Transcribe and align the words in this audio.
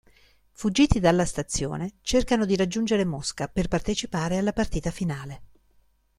Fuggiti 0.49 0.99
dalla 0.99 1.25
stazione, 1.25 1.97
cercano 2.01 2.45
di 2.45 2.55
raggiungere 2.55 3.05
Mosca 3.05 3.47
per 3.47 3.67
partecipare 3.67 4.37
alla 4.37 4.51
partita 4.51 4.89
finale. 4.89 5.41